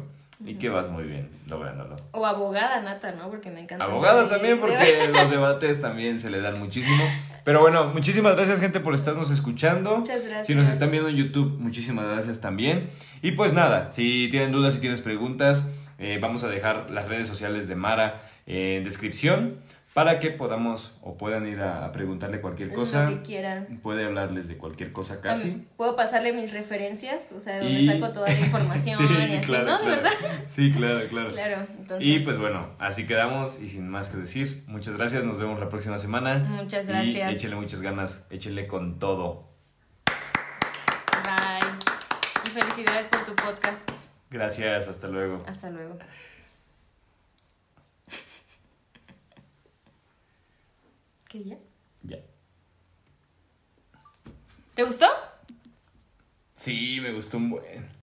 [0.46, 1.96] y que vas muy bien lográndolo.
[2.12, 3.30] O abogada nata, ¿no?
[3.30, 3.86] Porque me encanta.
[3.86, 7.04] Abogada también, porque los debates también se le dan muchísimo.
[7.44, 9.98] Pero bueno, muchísimas gracias, gente, por estarnos escuchando.
[9.98, 10.48] Muchas gracias.
[10.48, 12.90] Si nos están viendo en YouTube, muchísimas gracias también.
[13.22, 17.28] Y pues nada, si tienen dudas, si tienes preguntas, eh, vamos a dejar las redes
[17.28, 19.58] sociales de Mara en descripción
[19.94, 23.04] para que podamos o puedan ir a, a preguntarle cualquier cosa.
[23.04, 23.66] Lo que quieran.
[23.84, 25.68] Puede hablarles de cualquier cosa casi.
[25.76, 29.80] Puedo pasarle mis referencias, o sea, donde Y- saco toda la información y así, ¿no?
[29.82, 30.12] De verdad.
[30.48, 31.30] Sí, claro, claro.
[31.32, 32.08] Claro, entonces.
[32.08, 35.68] Y pues bueno, así quedamos y sin más que decir, muchas gracias, nos vemos la
[35.68, 36.40] próxima semana.
[36.40, 37.32] Muchas gracias.
[37.32, 39.50] Y échele muchas ganas, échele con todo.
[41.26, 41.68] Bye.
[42.46, 43.90] Y felicidades por tu podcast.
[44.30, 45.44] Gracias, hasta luego.
[45.46, 45.98] Hasta luego.
[51.32, 51.58] ¿Qué ya?
[52.04, 52.18] Ya.
[54.76, 55.06] ¿Te gustó?
[56.54, 57.90] Sí, me gustó un buen.